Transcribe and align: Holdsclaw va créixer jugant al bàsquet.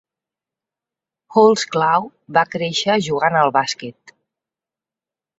Holdsclaw 1.35 2.07
va 2.37 2.43
créixer 2.55 2.95
jugant 3.09 3.37
al 3.41 3.53
bàsquet. 3.59 4.15